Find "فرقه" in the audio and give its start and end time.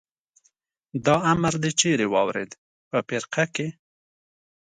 3.07-3.43